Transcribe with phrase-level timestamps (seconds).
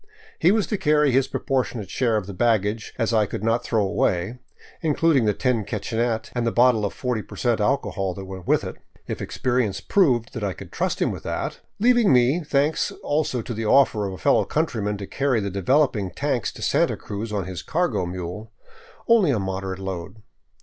[0.39, 3.63] He was to carry his proportionate share of such bag gage as I could not
[3.63, 4.39] throw away^
[4.81, 8.77] including the tin kitchenette and the bottle of 40 percent, alcohol that went with it—
[9.07, 13.67] if experience proved I could trust him with that— leaving me, thanks also to the
[13.67, 17.61] offer of a fellow countryman to carry the developing tanks to Santa Cruz on his
[17.61, 18.51] cargo mule,
[19.07, 20.23] only a moderate load.